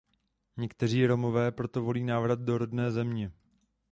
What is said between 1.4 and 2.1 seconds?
proto volí